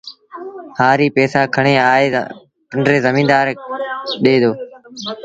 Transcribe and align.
هآريٚ 0.79 1.13
پئيٚسآ 1.15 1.41
کڻي 1.55 1.73
آئي 1.93 2.07
پنڊري 2.69 2.99
زميدآر 3.05 3.45
ڏي 4.23 4.35
دو 4.43 4.51